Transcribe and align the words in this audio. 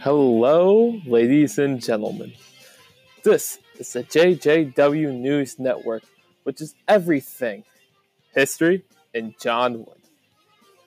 Hello, 0.00 1.00
ladies 1.06 1.58
and 1.58 1.82
gentlemen. 1.82 2.32
This 3.24 3.58
is 3.80 3.92
the 3.92 4.04
JJW 4.04 5.12
News 5.12 5.58
Network, 5.58 6.04
which 6.44 6.60
is 6.60 6.76
everything 6.86 7.64
history 8.32 8.84
and 9.12 9.34
John 9.40 9.80
Wood. 9.80 10.00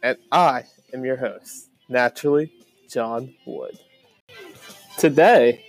And 0.01 0.17
I 0.31 0.63
am 0.93 1.03
your 1.03 1.17
host, 1.17 1.67
naturally, 1.89 2.53
John 2.89 3.35
Wood. 3.45 3.77
Today, 4.97 5.65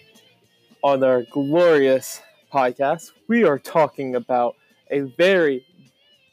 on 0.84 1.02
our 1.02 1.24
glorious 1.24 2.22
podcast, 2.52 3.11
we 3.27 3.43
are 3.43 3.59
talking 3.59 4.14
about 4.14 4.54
a 4.88 5.00
very, 5.00 5.66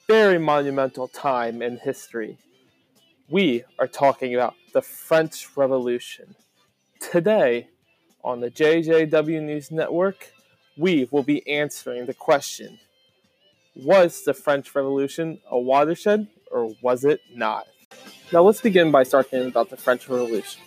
very 0.08 0.38
monumental 0.38 1.08
time 1.08 1.64
in 1.64 1.78
history. 1.78 2.38
We 3.30 3.64
are 3.80 3.88
talking 3.88 4.36
about 4.36 4.54
the 4.74 4.84
French 4.84 5.58
Revolution. 5.58 6.36
Today, 7.00 7.70
on 8.24 8.42
the 8.42 8.52
JJW 8.52 9.42
News 9.42 9.72
Network, 9.72 10.32
we 10.78 11.08
will 11.10 11.24
be 11.24 11.48
answering 11.50 12.06
the 12.06 12.14
question 12.14 12.80
Was 13.76 14.24
the 14.24 14.34
French 14.34 14.76
Revolution 14.76 15.40
a 15.50 15.58
watershed 15.58 16.28
or 16.52 16.76
was 16.82 17.06
it 17.06 17.22
not? 17.34 17.66
Now, 18.32 18.44
let's 18.44 18.62
begin 18.62 18.92
by 18.92 19.04
starting 19.04 19.48
about 19.48 19.70
the 19.70 19.78
French 19.78 20.08
Revolution. 20.08 20.62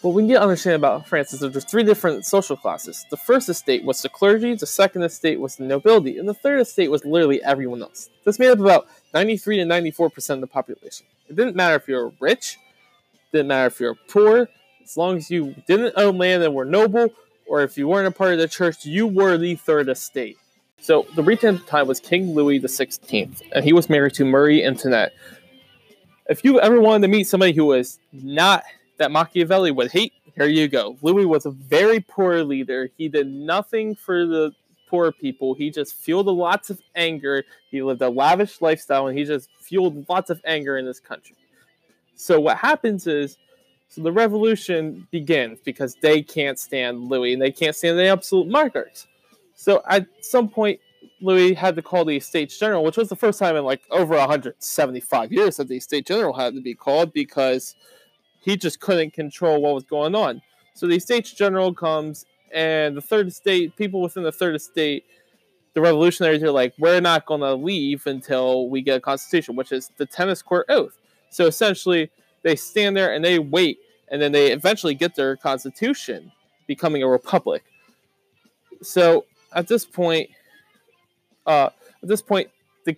What 0.00 0.14
we 0.14 0.22
need 0.22 0.34
to 0.34 0.42
understand 0.42 0.76
about 0.76 1.06
France 1.06 1.34
is 1.34 1.40
that 1.40 1.52
there's 1.52 1.64
three 1.64 1.82
different 1.82 2.24
social 2.24 2.56
classes. 2.56 3.04
The 3.10 3.16
first 3.16 3.48
estate 3.48 3.84
was 3.84 4.00
the 4.00 4.08
clergy, 4.08 4.54
the 4.54 4.66
second 4.66 5.02
estate 5.02 5.40
was 5.40 5.56
the 5.56 5.64
nobility, 5.64 6.18
and 6.18 6.28
the 6.28 6.34
third 6.34 6.60
estate 6.60 6.90
was 6.90 7.04
literally 7.04 7.42
everyone 7.42 7.82
else. 7.82 8.08
This 8.24 8.38
made 8.38 8.50
up 8.50 8.60
about 8.60 8.86
93 9.12 9.58
to 9.58 9.64
94% 9.64 10.30
of 10.30 10.40
the 10.40 10.46
population. 10.46 11.06
It 11.28 11.36
didn't 11.36 11.56
matter 11.56 11.74
if 11.74 11.88
you 11.88 11.96
were 11.96 12.12
rich, 12.20 12.58
didn't 13.32 13.48
matter 13.48 13.66
if 13.66 13.80
you 13.80 13.88
were 13.88 13.98
poor, 14.08 14.48
as 14.84 14.96
long 14.96 15.16
as 15.16 15.30
you 15.30 15.54
didn't 15.66 15.94
own 15.96 16.18
land 16.18 16.42
and 16.42 16.54
were 16.54 16.64
noble, 16.64 17.08
or 17.46 17.62
if 17.62 17.76
you 17.76 17.88
weren't 17.88 18.06
a 18.06 18.10
part 18.10 18.32
of 18.32 18.38
the 18.38 18.48
church, 18.48 18.84
you 18.84 19.06
were 19.06 19.36
the 19.36 19.56
third 19.56 19.88
estate. 19.88 20.38
So 20.80 21.06
the 21.14 21.22
regent 21.22 21.60
at 21.60 21.64
the 21.64 21.70
time 21.70 21.86
was 21.86 22.00
King 22.00 22.34
Louis 22.34 22.60
XVI, 22.60 23.42
and 23.52 23.64
he 23.64 23.72
was 23.72 23.88
married 23.88 24.14
to 24.14 24.24
Marie 24.24 24.64
Antoinette. 24.64 25.12
If 26.28 26.44
you 26.44 26.60
ever 26.60 26.80
wanted 26.80 27.06
to 27.06 27.08
meet 27.08 27.24
somebody 27.24 27.52
who 27.52 27.66
was 27.66 27.98
not 28.12 28.64
that 28.98 29.10
Machiavelli 29.10 29.70
would 29.70 29.90
hate, 29.90 30.12
here 30.34 30.46
you 30.46 30.68
go. 30.68 30.96
Louis 31.02 31.26
was 31.26 31.46
a 31.46 31.50
very 31.50 32.00
poor 32.00 32.42
leader. 32.42 32.90
He 32.96 33.08
did 33.08 33.28
nothing 33.28 33.94
for 33.94 34.26
the 34.26 34.52
poor 34.88 35.12
people. 35.12 35.54
He 35.54 35.70
just 35.70 35.94
fueled 35.94 36.26
lots 36.26 36.70
of 36.70 36.80
anger. 36.94 37.44
He 37.70 37.82
lived 37.82 38.02
a 38.02 38.08
lavish 38.08 38.60
lifestyle, 38.60 39.06
and 39.06 39.16
he 39.16 39.24
just 39.24 39.48
fueled 39.60 40.06
lots 40.08 40.30
of 40.30 40.40
anger 40.44 40.76
in 40.76 40.86
this 40.86 41.00
country. 41.00 41.36
So 42.14 42.38
what 42.40 42.58
happens 42.58 43.06
is 43.06 43.38
so 43.94 44.02
the 44.02 44.10
revolution 44.10 45.06
begins 45.12 45.60
because 45.60 45.94
they 46.02 46.20
can't 46.20 46.58
stand 46.58 47.08
Louis 47.08 47.32
and 47.32 47.40
they 47.40 47.52
can't 47.52 47.76
stand 47.76 47.96
the 47.96 48.06
absolute 48.06 48.48
monarchs. 48.48 49.06
So 49.54 49.82
at 49.88 50.08
some 50.20 50.48
point, 50.48 50.80
Louis 51.20 51.54
had 51.54 51.76
to 51.76 51.82
call 51.82 52.04
the 52.04 52.16
Estates 52.16 52.58
General, 52.58 52.82
which 52.82 52.96
was 52.96 53.08
the 53.08 53.14
first 53.14 53.38
time 53.38 53.54
in 53.54 53.64
like 53.64 53.82
over 53.92 54.16
175 54.16 55.32
years 55.32 55.58
that 55.58 55.68
the 55.68 55.76
Estates 55.76 56.08
General 56.08 56.32
had 56.32 56.54
to 56.54 56.60
be 56.60 56.74
called 56.74 57.12
because 57.12 57.76
he 58.40 58.56
just 58.56 58.80
couldn't 58.80 59.12
control 59.12 59.62
what 59.62 59.74
was 59.74 59.84
going 59.84 60.16
on. 60.16 60.42
So 60.74 60.88
the 60.88 60.96
Estates 60.96 61.32
General 61.32 61.72
comes, 61.72 62.26
and 62.52 62.96
the 62.96 63.00
third 63.00 63.28
estate, 63.28 63.76
people 63.76 64.02
within 64.02 64.24
the 64.24 64.32
third 64.32 64.56
estate, 64.56 65.04
the 65.74 65.80
revolutionaries 65.80 66.42
are 66.42 66.50
like, 66.50 66.74
we're 66.80 67.00
not 67.00 67.26
going 67.26 67.42
to 67.42 67.54
leave 67.54 68.08
until 68.08 68.68
we 68.68 68.82
get 68.82 68.96
a 68.96 69.00
constitution, 69.00 69.54
which 69.54 69.70
is 69.70 69.92
the 69.98 70.06
tennis 70.06 70.42
court 70.42 70.66
oath. 70.68 70.98
So 71.30 71.46
essentially, 71.46 72.10
they 72.42 72.54
stand 72.54 72.96
there 72.96 73.14
and 73.14 73.24
they 73.24 73.38
wait, 73.38 73.78
and 74.08 74.20
then 74.20 74.32
they 74.32 74.52
eventually 74.52 74.94
get 74.94 75.14
their 75.14 75.36
constitution, 75.36 76.30
becoming 76.66 77.02
a 77.02 77.08
republic. 77.08 77.64
So 78.82 79.24
at 79.52 79.66
this 79.68 79.84
point, 79.84 80.30
uh, 81.46 81.70
at 82.02 82.08
this 82.08 82.22
point, 82.22 82.48
the 82.84 82.96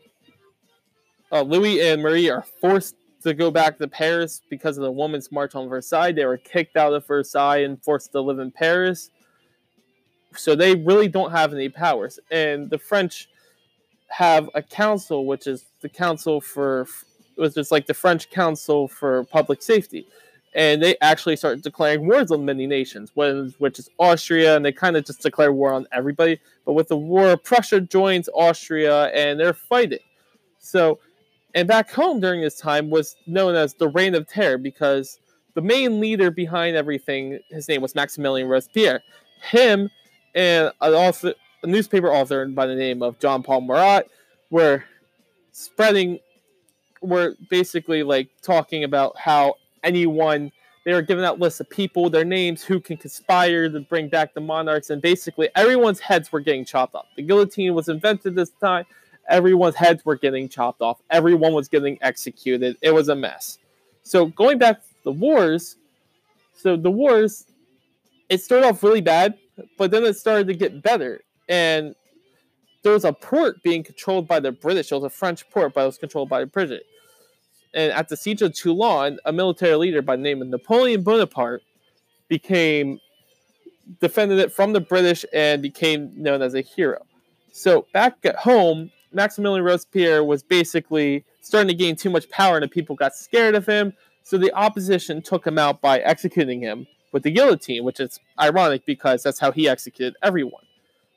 uh, 1.32 1.42
Louis 1.42 1.80
and 1.80 2.02
Marie 2.02 2.30
are 2.30 2.44
forced 2.60 2.96
to 3.22 3.34
go 3.34 3.50
back 3.50 3.78
to 3.78 3.88
Paris 3.88 4.42
because 4.48 4.78
of 4.78 4.84
the 4.84 4.92
Women's 4.92 5.32
March 5.32 5.54
on 5.54 5.68
Versailles. 5.68 6.12
They 6.12 6.24
were 6.24 6.38
kicked 6.38 6.76
out 6.76 6.92
of 6.92 7.06
Versailles 7.06 7.58
and 7.58 7.82
forced 7.82 8.12
to 8.12 8.20
live 8.20 8.38
in 8.38 8.50
Paris. 8.50 9.10
So 10.36 10.54
they 10.54 10.74
really 10.74 11.08
don't 11.08 11.32
have 11.32 11.52
any 11.52 11.68
powers. 11.68 12.20
And 12.30 12.70
the 12.70 12.78
French 12.78 13.28
have 14.08 14.48
a 14.54 14.62
council, 14.62 15.26
which 15.26 15.46
is 15.46 15.64
the 15.80 15.88
Council 15.88 16.40
for 16.40 16.86
was 17.36 17.54
just 17.54 17.70
like 17.70 17.86
the 17.86 17.94
French 17.94 18.30
Council 18.30 18.88
for 18.88 19.24
Public 19.24 19.62
Safety. 19.62 20.06
And 20.56 20.82
they 20.82 20.96
actually 21.02 21.36
start 21.36 21.60
declaring 21.60 22.06
wars 22.08 22.32
on 22.32 22.46
many 22.46 22.66
nations, 22.66 23.12
which 23.14 23.78
is 23.78 23.90
Austria, 23.98 24.56
and 24.56 24.64
they 24.64 24.72
kind 24.72 24.96
of 24.96 25.04
just 25.04 25.20
declare 25.20 25.52
war 25.52 25.72
on 25.72 25.86
everybody. 25.92 26.40
But 26.64 26.72
with 26.72 26.88
the 26.88 26.96
war, 26.96 27.36
Prussia 27.36 27.82
joins 27.82 28.28
Austria, 28.34 29.08
and 29.08 29.38
they're 29.38 29.52
fighting. 29.52 29.98
So, 30.58 30.98
and 31.54 31.68
back 31.68 31.90
home 31.90 32.20
during 32.20 32.40
this 32.40 32.56
time 32.56 32.88
was 32.88 33.16
known 33.26 33.54
as 33.54 33.74
the 33.74 33.88
Reign 33.88 34.14
of 34.14 34.26
Terror 34.26 34.56
because 34.56 35.20
the 35.52 35.60
main 35.60 36.00
leader 36.00 36.30
behind 36.30 36.74
everything, 36.74 37.38
his 37.50 37.68
name 37.68 37.82
was 37.82 37.92
Maximilien 37.92 38.48
Robespierre. 38.48 39.02
Him 39.42 39.90
and 40.34 40.72
an 40.80 40.92
author, 40.94 41.34
a 41.62 41.66
newspaper 41.66 42.10
author 42.10 42.46
by 42.46 42.66
the 42.66 42.74
name 42.74 43.02
of 43.02 43.18
John 43.18 43.42
Paul 43.42 43.60
Marat 43.60 44.04
were 44.50 44.84
spreading 45.52 46.18
were 47.02 47.34
basically 47.50 48.02
like 48.02 48.28
talking 48.42 48.84
about 48.84 49.18
how 49.18 49.54
anyone 49.86 50.52
they 50.86 50.92
were 50.92 51.02
giving 51.02 51.24
out 51.24 51.40
lists 51.40 51.58
of 51.58 51.68
people, 51.68 52.08
their 52.08 52.24
names, 52.24 52.62
who 52.62 52.78
can 52.78 52.96
conspire 52.96 53.68
to 53.68 53.80
bring 53.80 54.08
back 54.08 54.34
the 54.34 54.40
monarchs, 54.40 54.90
and 54.90 55.02
basically 55.02 55.48
everyone's 55.56 55.98
heads 55.98 56.30
were 56.30 56.38
getting 56.38 56.64
chopped 56.64 56.94
off. 56.94 57.06
The 57.16 57.22
guillotine 57.22 57.74
was 57.74 57.88
invented 57.88 58.36
this 58.36 58.50
time. 58.50 58.84
Everyone's 59.28 59.74
heads 59.74 60.04
were 60.04 60.14
getting 60.14 60.48
chopped 60.48 60.82
off. 60.82 61.02
Everyone 61.10 61.52
was 61.52 61.66
getting 61.66 61.98
executed. 62.02 62.76
It 62.82 62.94
was 62.94 63.08
a 63.08 63.16
mess. 63.16 63.58
So 64.04 64.26
going 64.26 64.58
back 64.58 64.80
to 64.80 64.88
the 65.02 65.10
wars, 65.10 65.76
so 66.54 66.76
the 66.76 66.92
wars, 66.92 67.46
it 68.28 68.40
started 68.40 68.68
off 68.68 68.84
really 68.84 69.00
bad, 69.00 69.34
but 69.76 69.90
then 69.90 70.04
it 70.04 70.14
started 70.14 70.46
to 70.46 70.54
get 70.54 70.84
better. 70.84 71.22
And 71.48 71.96
there 72.84 72.92
was 72.92 73.04
a 73.04 73.12
port 73.12 73.60
being 73.64 73.82
controlled 73.82 74.28
by 74.28 74.38
the 74.38 74.52
British. 74.52 74.92
It 74.92 74.94
was 74.94 75.02
a 75.02 75.10
French 75.10 75.50
port, 75.50 75.74
but 75.74 75.82
it 75.82 75.86
was 75.86 75.98
controlled 75.98 76.28
by 76.28 76.38
the 76.38 76.46
British. 76.46 76.84
And 77.76 77.92
at 77.92 78.08
the 78.08 78.16
siege 78.16 78.40
of 78.40 78.54
Toulon, 78.54 79.18
a 79.26 79.32
military 79.32 79.76
leader 79.76 80.00
by 80.00 80.16
the 80.16 80.22
name 80.22 80.40
of 80.40 80.48
Napoleon 80.48 81.02
Bonaparte 81.02 81.62
became 82.26 82.98
defended 84.00 84.38
it 84.38 84.50
from 84.50 84.72
the 84.72 84.80
British 84.80 85.24
and 85.32 85.62
became 85.62 86.10
known 86.16 86.42
as 86.42 86.54
a 86.54 86.62
hero. 86.62 87.04
So 87.52 87.86
back 87.92 88.16
at 88.24 88.36
home, 88.36 88.90
Maximilien 89.14 89.62
Robespierre 89.62 90.24
was 90.24 90.42
basically 90.42 91.24
starting 91.42 91.68
to 91.68 91.74
gain 91.74 91.96
too 91.96 92.10
much 92.10 92.28
power, 92.30 92.56
and 92.56 92.64
the 92.64 92.68
people 92.68 92.96
got 92.96 93.14
scared 93.14 93.54
of 93.54 93.66
him. 93.66 93.92
So 94.24 94.38
the 94.38 94.52
opposition 94.54 95.22
took 95.22 95.46
him 95.46 95.58
out 95.58 95.80
by 95.80 96.00
executing 96.00 96.60
him 96.60 96.86
with 97.12 97.22
the 97.22 97.30
guillotine, 97.30 97.84
which 97.84 98.00
is 98.00 98.18
ironic 98.40 98.84
because 98.86 99.22
that's 99.22 99.38
how 99.38 99.52
he 99.52 99.68
executed 99.68 100.16
everyone. 100.22 100.64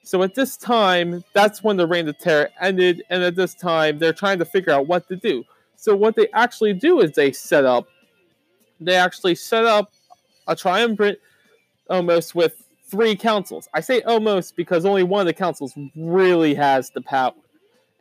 So 0.03 0.21
at 0.23 0.35
this 0.35 0.57
time, 0.57 1.23
that's 1.33 1.63
when 1.63 1.77
the 1.77 1.87
Reign 1.87 2.07
of 2.07 2.17
Terror 2.19 2.49
ended, 2.59 3.03
and 3.09 3.23
at 3.23 3.35
this 3.35 3.55
time, 3.55 3.99
they're 3.99 4.13
trying 4.13 4.39
to 4.39 4.45
figure 4.45 4.73
out 4.73 4.87
what 4.87 5.07
to 5.07 5.15
do. 5.15 5.43
So 5.79 5.95
what 5.95 6.15
they 6.17 6.27
actually 6.33 6.73
do 6.73 6.99
is 6.99 7.13
they 7.13 7.31
set 7.31 7.63
up, 7.63 7.87
they 8.81 8.95
actually 8.95 9.35
set 9.35 9.65
up 9.65 9.93
a 10.47 10.55
triumvirate 10.55 11.21
almost 11.89 12.35
with 12.35 12.61
three 12.85 13.15
councils. 13.15 13.69
I 13.73 13.79
say 13.79 14.01
almost 14.01 14.57
because 14.57 14.83
only 14.85 15.03
one 15.03 15.21
of 15.21 15.27
the 15.27 15.33
councils 15.33 15.73
really 15.95 16.53
has 16.55 16.89
the 16.89 17.01
power, 17.01 17.33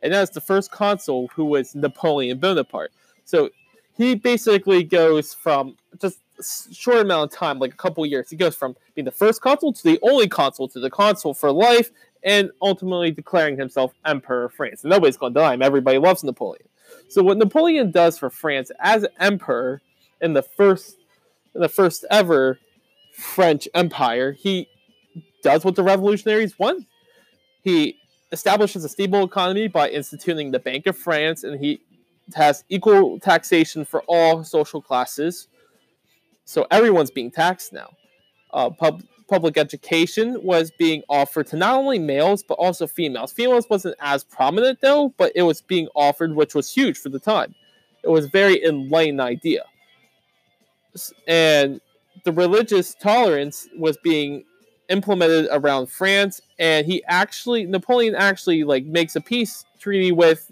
and 0.03 0.11
that's 0.13 0.31
the 0.31 0.41
first 0.41 0.71
consul, 0.71 1.29
who 1.33 1.45
was 1.45 1.73
Napoleon 1.73 2.37
Bonaparte. 2.37 2.91
So 3.23 3.49
he 3.95 4.15
basically 4.15 4.83
goes 4.83 5.33
from 5.33 5.77
just 6.01 6.19
a 6.37 6.73
short 6.73 6.99
amount 6.99 7.31
of 7.31 7.37
time, 7.37 7.59
like 7.59 7.73
a 7.73 7.77
couple 7.77 8.05
years. 8.05 8.29
He 8.29 8.35
goes 8.35 8.55
from 8.55 8.75
being 8.95 9.05
the 9.05 9.11
first 9.11 9.41
consul 9.41 9.71
to 9.71 9.83
the 9.83 9.99
only 10.01 10.27
consul 10.27 10.67
to 10.69 10.79
the 10.81 10.89
consul 10.89 11.33
for 11.33 11.51
life, 11.51 11.91
and 12.23 12.51
ultimately 12.61 13.11
declaring 13.11 13.57
himself 13.57 13.93
emperor 14.05 14.45
of 14.45 14.53
France. 14.53 14.83
And 14.83 14.89
nobody's 14.89 15.15
going 15.15 15.33
to 15.33 15.39
deny 15.39 15.53
him. 15.53 15.61
Everybody 15.61 15.97
loves 15.97 16.25
Napoleon. 16.25 16.65
So 17.09 17.23
what 17.23 17.37
Napoleon 17.37 17.91
does 17.91 18.17
for 18.17 18.29
France 18.29 18.71
as 18.79 19.05
emperor 19.19 19.81
in 20.21 20.33
the 20.33 20.43
first, 20.43 20.97
in 21.55 21.61
the 21.61 21.69
first 21.69 22.05
ever 22.09 22.59
French 23.13 23.67
Empire, 23.73 24.31
he 24.31 24.69
does 25.43 25.65
what 25.65 25.75
the 25.75 25.83
revolutionaries 25.83 26.57
want. 26.57 26.85
He 27.63 27.97
establishes 28.31 28.85
a 28.85 28.89
stable 28.89 29.23
economy 29.23 29.67
by 29.67 29.89
instituting 29.89 30.51
the 30.51 30.59
Bank 30.59 30.85
of 30.85 30.97
France, 30.97 31.43
and 31.43 31.59
he 31.59 31.81
has 32.35 32.63
equal 32.69 33.19
taxation 33.19 33.83
for 33.83 34.03
all 34.07 34.43
social 34.43 34.81
classes 34.81 35.47
so 36.49 36.65
everyone's 36.71 37.11
being 37.11 37.29
taxed 37.29 37.73
now. 37.73 37.91
Uh, 38.51 38.71
pub, 38.71 39.03
public 39.29 39.57
education 39.57 40.37
was 40.43 40.71
being 40.71 41.03
offered 41.09 41.47
to 41.47 41.57
not 41.57 41.75
only 41.75 41.99
males 41.99 42.43
but 42.43 42.55
also 42.55 42.87
females. 42.87 43.31
Females 43.31 43.67
wasn't 43.69 43.95
as 43.99 44.23
prominent 44.23 44.79
though, 44.81 45.13
but 45.17 45.31
it 45.35 45.43
was 45.43 45.61
being 45.61 45.87
offered, 45.95 46.35
which 46.35 46.55
was 46.55 46.71
huge 46.71 46.97
for 46.97 47.09
the 47.09 47.19
time. 47.19 47.53
It 48.03 48.09
was 48.09 48.25
a 48.25 48.29
very 48.29 48.63
enlightened 48.63 49.21
idea. 49.21 49.63
And 51.27 51.79
the 52.23 52.31
religious 52.31 52.95
tolerance 52.95 53.67
was 53.77 53.97
being 53.97 54.43
implemented 54.89 55.47
around 55.51 55.87
France, 55.87 56.41
and 56.57 56.85
he 56.85 57.03
actually 57.05 57.65
Napoleon 57.65 58.15
actually 58.15 58.63
like 58.63 58.85
makes 58.85 59.15
a 59.15 59.21
peace 59.21 59.65
treaty 59.79 60.11
with 60.11 60.51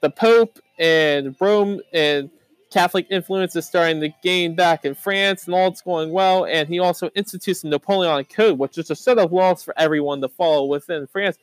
the 0.00 0.10
Pope 0.10 0.58
and 0.78 1.36
Rome 1.40 1.80
and 1.92 2.30
Catholic 2.70 3.06
influence 3.10 3.54
is 3.54 3.66
starting 3.66 4.00
to 4.00 4.08
gain 4.22 4.54
back 4.54 4.84
in 4.84 4.94
France, 4.94 5.46
and 5.46 5.54
all 5.54 5.68
it's 5.68 5.82
going 5.82 6.10
well. 6.10 6.44
And 6.46 6.68
he 6.68 6.78
also 6.78 7.10
institutes 7.14 7.62
the 7.62 7.68
Napoleonic 7.68 8.28
Code, 8.28 8.58
which 8.58 8.76
is 8.76 8.90
a 8.90 8.96
set 8.96 9.18
of 9.18 9.32
laws 9.32 9.62
for 9.62 9.72
everyone 9.76 10.20
to 10.20 10.28
follow 10.28 10.66
within 10.66 11.06
France. 11.06 11.38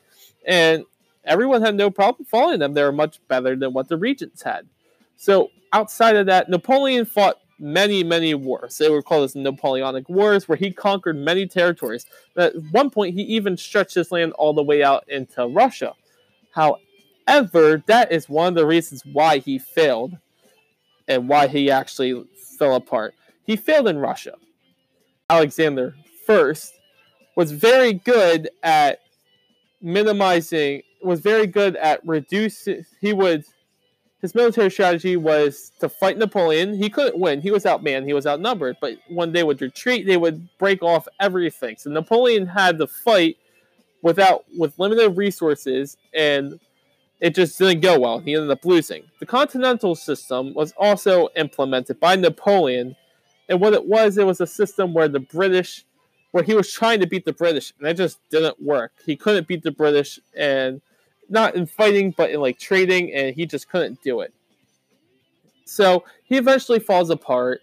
And 0.45 0.83
everyone 1.23 1.61
had 1.61 1.75
no 1.75 1.89
problem 1.89 2.25
following 2.25 2.59
them. 2.59 2.73
They 2.73 2.83
were 2.83 2.91
much 2.91 3.19
better 3.27 3.55
than 3.55 3.73
what 3.73 3.87
the 3.87 3.97
regents 3.97 4.43
had. 4.43 4.67
So 5.15 5.49
outside 5.71 6.17
of 6.17 6.25
that, 6.25 6.49
Napoleon 6.49 7.05
fought 7.05 7.39
many, 7.59 8.03
many 8.03 8.33
wars. 8.33 8.77
They 8.77 8.89
were 8.89 9.01
called 9.01 9.23
as 9.23 9.33
the 9.33 9.39
Napoleonic 9.39 10.09
Wars, 10.09 10.49
where 10.49 10.57
he 10.57 10.71
conquered 10.71 11.15
many 11.15 11.47
territories. 11.47 12.05
At 12.35 12.53
one 12.71 12.89
point, 12.89 13.13
he 13.15 13.21
even 13.21 13.55
stretched 13.55 13.95
his 13.95 14.11
land 14.11 14.33
all 14.33 14.53
the 14.53 14.63
way 14.63 14.83
out 14.83 15.07
into 15.07 15.47
Russia. 15.47 15.93
However, 16.51 17.81
that 17.87 18.11
is 18.11 18.27
one 18.27 18.49
of 18.49 18.55
the 18.55 18.65
reasons 18.65 19.03
why 19.05 19.37
he 19.37 19.57
failed 19.57 20.17
and 21.07 21.27
why 21.27 21.47
he 21.47 21.69
actually 21.69 22.25
fell 22.57 22.75
apart. 22.75 23.13
He 23.45 23.55
failed 23.55 23.88
in 23.88 23.97
Russia. 23.97 24.33
Alexander 25.29 25.95
first 26.25 26.73
was 27.35 27.51
very 27.51 27.94
good 27.94 28.50
at 28.61 29.00
minimizing 29.81 30.81
was 31.01 31.19
very 31.19 31.45
good 31.45 31.75
at 31.75 32.00
reducing 32.05 32.85
he 33.01 33.11
would 33.11 33.44
his 34.21 34.33
military 34.33 34.71
strategy 34.71 35.17
was 35.17 35.73
to 35.81 35.89
fight 35.89 36.17
Napoleon. 36.17 36.77
He 36.77 36.89
couldn't 36.89 37.19
win. 37.19 37.41
He 37.41 37.51
was 37.51 37.65
outmanned. 37.65 38.06
He 38.06 38.13
was 38.13 38.25
outnumbered. 38.25 38.77
But 38.79 38.97
when 39.09 39.33
they 39.33 39.44
would 39.44 39.59
retreat, 39.61 40.06
they 40.06 40.15
would 40.15 40.47
break 40.57 40.81
off 40.81 41.09
everything. 41.19 41.75
So 41.77 41.89
Napoleon 41.89 42.47
had 42.47 42.77
to 42.77 42.88
fight 42.88 43.35
without 44.01 44.45
with 44.57 44.79
limited 44.79 45.17
resources, 45.17 45.97
and 46.13 46.57
it 47.23 47.33
just 47.33 47.57
didn't 47.57 47.79
go 47.79 47.97
well. 47.97 48.19
He 48.19 48.35
ended 48.35 48.51
up 48.51 48.65
losing. 48.65 49.05
The 49.19 49.25
Continental 49.25 49.95
system 49.95 50.53
was 50.53 50.73
also 50.77 51.29
implemented 51.37 51.97
by 52.01 52.17
Napoleon, 52.17 52.97
and 53.47 53.61
what 53.61 53.71
it 53.71 53.85
was, 53.85 54.17
it 54.17 54.27
was 54.27 54.41
a 54.41 54.45
system 54.45 54.93
where 54.93 55.07
the 55.07 55.21
British, 55.21 55.85
where 56.31 56.43
he 56.43 56.53
was 56.53 56.69
trying 56.69 56.99
to 56.99 57.07
beat 57.07 57.23
the 57.23 57.31
British, 57.31 57.71
and 57.79 57.87
it 57.87 57.93
just 57.95 58.19
didn't 58.29 58.61
work. 58.61 58.91
He 59.05 59.15
couldn't 59.15 59.47
beat 59.47 59.63
the 59.63 59.71
British, 59.71 60.19
and 60.35 60.81
not 61.29 61.55
in 61.55 61.65
fighting, 61.65 62.13
but 62.17 62.29
in 62.29 62.41
like 62.41 62.59
trading, 62.59 63.13
and 63.13 63.33
he 63.33 63.45
just 63.45 63.69
couldn't 63.69 64.03
do 64.03 64.19
it. 64.19 64.33
So 65.63 66.03
he 66.25 66.35
eventually 66.35 66.79
falls 66.79 67.09
apart. 67.09 67.61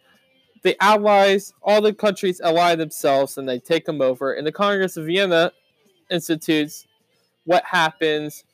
The 0.62 0.82
allies, 0.82 1.52
all 1.62 1.82
the 1.82 1.92
countries 1.92 2.40
ally 2.40 2.76
themselves, 2.76 3.36
and 3.36 3.46
they 3.46 3.58
take 3.58 3.86
him 3.86 4.00
over. 4.00 4.32
And 4.32 4.46
the 4.46 4.52
Congress 4.52 4.96
of 4.96 5.04
Vienna 5.04 5.52
institutes 6.10 6.86
what 7.44 7.62
happens. 7.64 8.44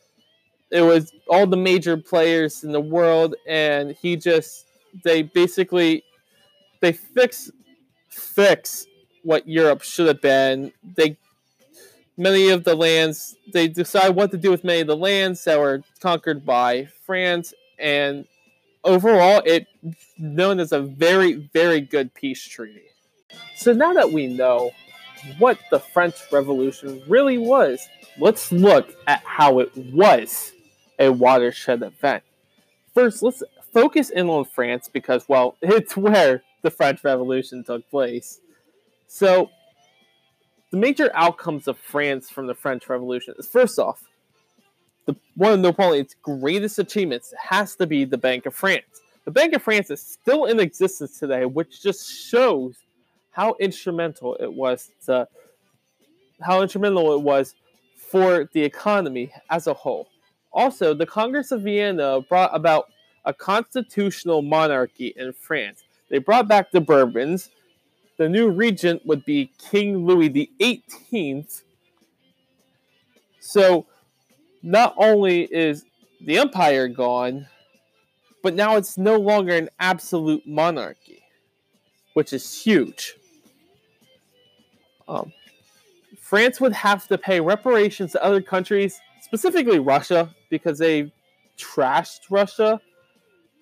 It 0.71 0.83
was 0.83 1.13
all 1.29 1.47
the 1.47 1.57
major 1.57 1.97
players 1.97 2.65
in 2.65 2.73
the 2.73 2.81
world, 2.81 3.37
and 3.47 3.93
he 3.93 4.17
just 4.17 4.67
they 5.05 5.23
basically 5.23 6.05
they 6.81 6.93
fix 6.93 7.51
fix 8.09 8.87
what 9.23 9.47
Europe 9.47 9.83
should 9.83 10.09
have 10.09 10.21
been. 10.21 10.73
They 10.97 11.17
many 12.17 12.49
of 12.49 12.65
the 12.65 12.75
lands 12.75 13.37
they 13.53 13.69
decide 13.69 14.11
what 14.11 14.31
to 14.31 14.39
do 14.39 14.51
with 14.51 14.65
many 14.65 14.81
of 14.81 14.87
the 14.87 14.97
lands 14.97 15.45
that 15.45 15.59
were 15.59 15.83
conquered 16.01 16.47
by 16.47 16.89
France 17.05 17.53
and 17.79 18.27
overall 18.85 19.43
it 19.45 19.67
known 20.19 20.59
as 20.59 20.73
a 20.73 20.81
very 20.81 21.35
very 21.53 21.81
good 21.81 22.13
peace 22.15 22.43
treaty. 22.43 22.83
So 23.57 23.73
now 23.73 23.93
that 23.93 24.13
we 24.13 24.27
know 24.27 24.71
what 25.39 25.59
the 25.71 25.81
French 25.81 26.15
Revolution 26.33 27.03
really 27.09 27.39
was, 27.39 27.87
let's 28.19 28.51
look 28.53 28.95
at 29.07 29.23
how 29.25 29.59
it 29.59 29.77
was 29.77 30.53
a 30.99 31.11
watershed 31.11 31.83
event. 31.83 32.23
First, 32.95 33.23
let's 33.23 33.43
focus 33.73 34.11
in 34.11 34.29
on 34.29 34.45
France 34.45 34.89
because 34.93 35.29
well, 35.29 35.57
it's 35.63 35.97
where 35.97 36.43
the 36.63 36.71
French 36.71 37.05
Revolution 37.05 37.63
took 37.63 37.89
place. 37.91 38.41
So 39.07 39.51
the 40.71 40.79
major 40.79 41.11
outcomes 41.15 41.69
of 41.69 41.79
France 41.79 42.31
from 42.31 42.47
the 42.47 42.55
French 42.55 42.89
Revolution 42.89 43.35
is 43.39 43.47
first 43.47 43.79
off, 43.79 44.03
the, 45.07 45.15
one 45.37 45.53
of 45.53 45.61
Napoleon's 45.61 46.17
greatest 46.21 46.79
achievements 46.79 47.33
has 47.39 47.77
to 47.77 47.87
be 47.87 48.05
the 48.05 48.19
Bank 48.19 48.47
of 48.47 48.55
France. 48.55 49.01
The 49.25 49.31
Bank 49.31 49.55
of 49.55 49.63
France 49.63 49.91
is 49.91 50.01
still 50.01 50.47
in 50.47 50.59
existence 50.59 51.19
today, 51.19 51.45
which 51.45 51.83
just 51.83 52.13
shows 52.29 52.77
how 53.31 53.55
instrumental 53.61 54.35
it 54.37 54.53
was 54.53 54.91
to 55.05 55.29
how 56.41 56.63
instrumental 56.63 57.13
it 57.15 57.23
was 57.23 57.55
for 57.97 58.49
the 58.53 58.63
economy 58.63 59.33
as 59.51 59.67
a 59.67 59.75
whole. 59.75 60.09
Also, 60.57 60.95
the 60.95 61.07
Congress 61.07 61.53
of 61.53 61.63
Vienna 61.63 62.21
brought 62.23 62.51
about 62.53 62.87
a 63.27 63.33
constitutional 63.33 64.43
monarchy 64.43 65.13
in 65.17 65.33
France. 65.33 65.85
They 66.09 66.19
brought 66.19 66.49
back 66.49 66.71
the 66.73 66.81
Bourbons, 66.81 67.51
the 68.17 68.29
new 68.29 68.49
regent 68.49 69.05
would 69.05 69.25
be 69.25 69.51
King 69.59 70.07
Louis 70.07 70.29
the 70.29 70.51
18th. 70.61 71.63
So 73.41 73.87
not 74.63 74.95
only 74.97 75.43
is 75.43 75.85
the 76.21 76.39
empire 76.39 76.89
gone, 76.89 77.47
but 78.43 78.55
now 78.55 78.77
it's 78.77 78.97
no 78.97 79.17
longer 79.17 79.53
an 79.53 79.69
absolute 79.79 80.47
monarchy, 80.47 81.23
which 82.15 82.33
is 82.33 82.63
huge. 82.63 83.17
Um, 85.07 85.33
France 86.19 86.61
would 86.61 86.73
have 86.73 87.07
to 87.09 87.19
pay 87.19 87.41
reparations 87.41 88.13
to 88.13 88.25
other 88.25 88.41
countries, 88.41 88.99
specifically 89.27 89.79
Russia, 89.79 90.35
because 90.49 90.79
they 90.79 91.13
trashed 91.59 92.31
Russia 92.31 92.81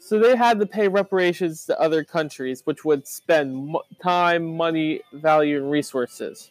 so 0.04 0.18
they 0.18 0.36
had 0.36 0.60
to 0.60 0.66
pay 0.66 0.86
reparations 0.86 1.64
to 1.64 1.80
other 1.80 2.04
countries, 2.04 2.60
which 2.66 2.84
would 2.84 3.08
spend 3.08 3.74
time, 4.02 4.54
money, 4.54 5.00
value, 5.14 5.56
and 5.56 5.70
resources. 5.70 6.50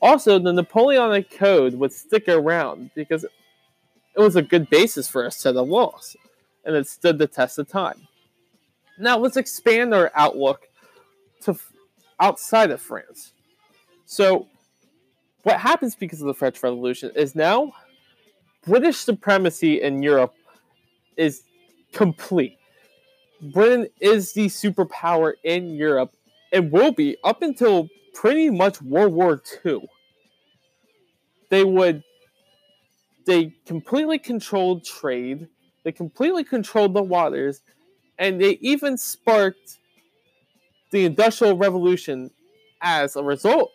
Also, 0.00 0.38
the 0.38 0.54
Napoleonic 0.54 1.30
Code 1.30 1.74
would 1.74 1.92
stick 1.92 2.28
around 2.28 2.92
because 2.94 3.24
it 3.24 4.20
was 4.20 4.36
a 4.36 4.42
good 4.42 4.70
basis 4.70 5.06
for 5.06 5.26
a 5.26 5.30
set 5.30 5.54
of 5.54 5.68
laws, 5.68 6.16
and 6.64 6.74
it 6.74 6.88
stood 6.88 7.18
the 7.18 7.26
test 7.26 7.58
of 7.58 7.68
time. 7.68 8.08
Now, 8.98 9.18
let's 9.18 9.36
expand 9.36 9.92
our 9.92 10.10
outlook 10.14 10.62
to 11.42 11.58
outside 12.18 12.70
of 12.70 12.80
France. 12.80 13.34
So, 14.06 14.48
what 15.42 15.60
happens 15.60 15.94
because 15.94 16.22
of 16.22 16.26
the 16.26 16.32
French 16.32 16.62
Revolution 16.62 17.10
is 17.14 17.34
now 17.34 17.74
British 18.66 18.96
supremacy 18.96 19.82
in 19.82 20.02
Europe 20.02 20.34
is 21.16 21.42
complete. 21.92 22.58
Britain 23.52 23.88
is 24.00 24.32
the 24.32 24.46
superpower 24.46 25.34
in 25.44 25.74
Europe. 25.74 26.14
And 26.52 26.70
will 26.70 26.92
be 26.92 27.16
up 27.24 27.42
until 27.42 27.88
pretty 28.14 28.48
much 28.48 28.80
World 28.80 29.12
War 29.12 29.42
II. 29.64 29.88
They 31.50 31.64
would 31.64 32.02
they 33.26 33.54
completely 33.66 34.18
controlled 34.18 34.84
trade, 34.84 35.48
they 35.82 35.92
completely 35.92 36.44
controlled 36.44 36.94
the 36.94 37.02
waters, 37.02 37.62
and 38.18 38.40
they 38.40 38.58
even 38.60 38.98
sparked 38.98 39.78
the 40.90 41.06
Industrial 41.06 41.56
Revolution 41.56 42.30
as 42.82 43.16
a 43.16 43.22
result 43.22 43.72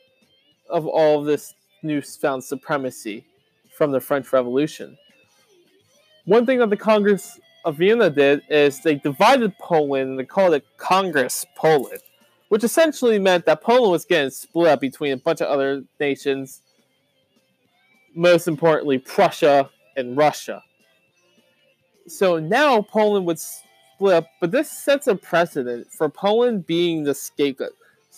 of 0.70 0.86
all 0.86 1.24
this 1.24 1.54
newfound 1.82 2.44
supremacy 2.44 3.26
from 3.80 3.92
the 3.94 4.00
French 4.02 4.34
Revolution. 4.34 4.98
One 6.26 6.46
thing 6.46 6.60
that 6.60 6.70
the 6.70 6.76
Congress 6.76 7.40
of 7.64 7.78
Vienna 7.78 8.10
did 8.10 8.42
is 8.50 8.82
they 8.82 8.96
divided 8.96 9.58
Poland 9.58 10.10
and 10.10 10.20
they 10.20 10.26
called 10.26 10.54
it 10.54 10.66
Congress 10.76 11.46
Poland, 11.56 12.02
which 12.50 12.66
essentially 12.66 13.20
meant 13.20 13.46
that 13.46 13.62
Poland 13.62 13.94
was 13.94 14.04
getting 14.04 14.32
split 14.32 14.68
up 14.68 14.82
between 14.82 15.14
a 15.14 15.18
bunch 15.18 15.40
of 15.40 15.48
other 15.48 15.86
nations, 15.98 16.62
most 18.14 18.50
importantly, 18.50 18.98
Prussia 18.98 19.70
and 19.96 20.18
Russia. 20.18 20.62
So 22.06 22.38
now 22.38 22.82
Poland 22.82 23.26
would 23.28 23.40
split 23.40 24.16
up, 24.16 24.28
but 24.42 24.52
this 24.52 24.70
sets 24.70 25.08
a 25.08 25.16
precedent 25.16 25.90
for 25.90 26.10
Poland 26.10 26.68
being 26.68 27.06
the 27.06 27.16
scapegoat. 27.16 27.72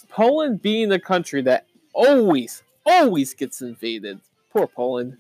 Poland 0.10 0.64
being 0.64 0.90
the 0.90 1.00
country 1.00 1.44
that 1.44 1.68
always, 1.94 2.64
always 2.84 3.36
gets 3.36 3.62
invaded. 3.62 4.20
Poor 4.52 4.66
Poland. 4.66 5.18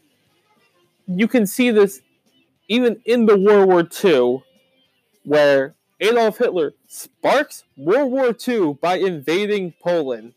You 1.15 1.27
can 1.27 1.46
see 1.46 1.72
this 1.72 2.01
even 2.68 3.01
in 3.06 3.25
the 3.25 3.38
World 3.38 3.68
War 3.68 3.88
II, 4.03 4.44
where 5.25 5.75
Adolf 6.00 6.38
Hitler 6.38 6.74
sparks 6.88 7.63
World 7.77 8.12
War 8.12 8.36
II 8.48 8.77
by 8.82 8.98
invading 8.98 9.74
Poland. 9.84 10.34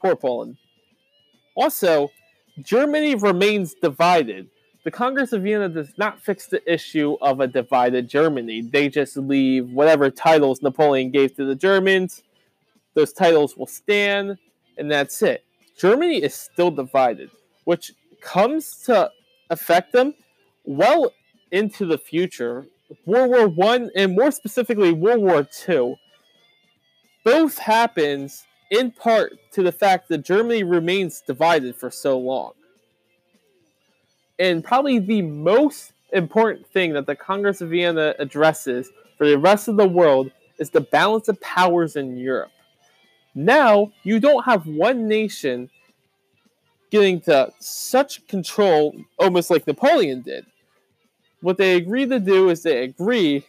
Poor 0.00 0.14
Poland. 0.14 0.56
Also, 1.54 2.10
Germany 2.62 3.14
remains 3.14 3.74
divided. 3.74 4.48
The 4.84 4.90
Congress 4.90 5.32
of 5.32 5.42
Vienna 5.42 5.68
does 5.68 5.92
not 5.96 6.20
fix 6.20 6.46
the 6.46 6.62
issue 6.72 7.16
of 7.20 7.40
a 7.40 7.46
divided 7.46 8.08
Germany. 8.08 8.60
They 8.62 8.88
just 8.88 9.16
leave 9.16 9.70
whatever 9.70 10.10
titles 10.10 10.62
Napoleon 10.62 11.10
gave 11.10 11.34
to 11.36 11.44
the 11.44 11.54
Germans. 11.54 12.22
Those 12.94 13.12
titles 13.12 13.56
will 13.56 13.66
stand. 13.66 14.38
and 14.76 14.90
that's 14.90 15.22
it. 15.22 15.44
Germany 15.76 16.22
is 16.22 16.34
still 16.34 16.70
divided, 16.70 17.30
which 17.64 17.92
comes 18.20 18.82
to 18.84 19.10
affect 19.50 19.92
them 19.92 20.14
well 20.64 21.12
into 21.50 21.86
the 21.86 21.98
future. 21.98 22.66
World 23.06 23.30
War 23.30 23.48
One 23.48 23.90
and 23.94 24.14
more 24.14 24.30
specifically 24.30 24.92
World 24.92 25.22
War 25.22 25.44
Two 25.44 25.96
both 27.24 27.58
happens 27.58 28.44
in 28.70 28.90
part 28.90 29.32
to 29.52 29.62
the 29.62 29.72
fact 29.72 30.08
that 30.08 30.24
Germany 30.24 30.62
remains 30.62 31.22
divided 31.26 31.76
for 31.76 31.90
so 31.90 32.18
long. 32.18 32.52
And 34.38 34.62
probably 34.64 34.98
the 34.98 35.22
most 35.22 35.92
important 36.12 36.66
thing 36.68 36.92
that 36.94 37.06
the 37.06 37.16
Congress 37.16 37.60
of 37.60 37.70
Vienna 37.70 38.14
addresses 38.18 38.90
for 39.16 39.28
the 39.28 39.38
rest 39.38 39.68
of 39.68 39.76
the 39.76 39.88
world 39.88 40.30
is 40.58 40.70
the 40.70 40.80
balance 40.80 41.28
of 41.28 41.40
powers 41.40 41.96
in 41.96 42.16
Europe. 42.16 42.52
Now, 43.34 43.92
you 44.04 44.20
don't 44.20 44.44
have 44.44 44.66
one 44.66 45.06
nation 45.06 45.70
getting 46.90 47.20
to 47.22 47.52
such 47.58 48.26
control, 48.28 48.94
almost 49.18 49.50
like 49.50 49.66
Napoleon 49.66 50.22
did. 50.22 50.46
What 51.40 51.56
they 51.56 51.76
agree 51.76 52.06
to 52.06 52.18
do 52.18 52.48
is 52.48 52.62
they 52.62 52.82
agree 52.82 53.46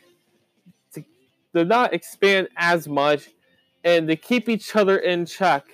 to, 0.93 1.03
to 1.53 1.65
not 1.65 1.93
expand 1.93 2.49
as 2.57 2.87
much 2.87 3.29
and 3.83 4.07
to 4.07 4.15
keep 4.15 4.49
each 4.49 4.75
other 4.75 4.97
in 4.97 5.25
check 5.25 5.65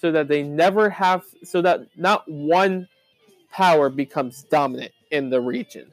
so 0.00 0.10
that 0.10 0.28
they 0.28 0.42
never 0.42 0.90
have, 0.90 1.24
so 1.44 1.62
that 1.62 1.86
not 1.96 2.28
one 2.28 2.88
power 3.52 3.88
becomes 3.88 4.42
dominant 4.44 4.92
in 5.10 5.30
the 5.30 5.40
region. 5.40 5.92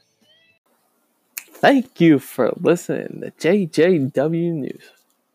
Thank 1.36 2.00
you 2.00 2.20
for 2.20 2.54
listening 2.60 3.22
to 3.22 3.32
JJW 3.32 4.54
News, 4.54 4.84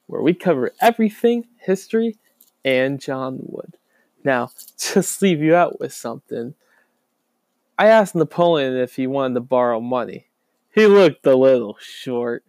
where 0.07 0.23
we 0.23 0.33
cover 0.33 0.73
everything 0.81 1.45
history 1.59 2.17
and 2.65 2.99
John 2.99 3.39
Wood. 3.43 3.77
Now, 4.25 4.51
just 4.79 5.23
leave 5.23 5.41
you 5.43 5.55
out 5.55 5.79
with 5.81 5.93
something. 5.93 6.55
I 7.79 7.87
asked 7.87 8.15
Napoleon 8.17 8.75
if 8.77 8.97
he 8.97 9.07
wanted 9.07 9.35
to 9.35 9.41
borrow 9.41 9.81
money. 9.81 10.27
He 10.75 10.87
looked 10.87 11.25
a 11.27 11.37
little 11.37 11.77
short. 11.81 12.45